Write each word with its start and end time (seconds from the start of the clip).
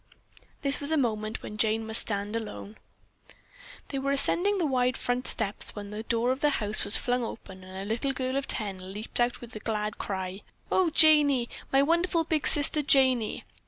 This 0.63 0.79
was 0.79 0.89
a 0.89 0.97
moment 0.97 1.43
when 1.43 1.57
Jane 1.57 1.85
must 1.85 2.01
stand 2.01 2.35
alone. 2.35 2.75
They 3.89 3.99
were 3.99 4.09
ascending 4.11 4.57
the 4.57 4.65
wide 4.65 4.97
front 4.97 5.27
steps 5.27 5.75
when 5.75 5.91
the 5.91 6.01
door 6.01 6.31
of 6.31 6.39
the 6.39 6.49
house 6.57 6.83
was 6.83 6.97
flung 6.97 7.23
open 7.23 7.63
and 7.63 7.77
a 7.77 7.85
little 7.85 8.11
girl 8.11 8.35
of 8.35 8.47
ten 8.47 8.93
leaped 8.93 9.19
out 9.19 9.41
with 9.41 9.55
a 9.55 9.59
glad 9.59 9.99
cry. 9.99 10.41
"Oh, 10.71 10.89
Janey, 10.89 11.49
my 11.71 11.83
wonderful 11.83 12.23
big 12.23 12.47
sister 12.47 12.81
Janey." 12.81 13.43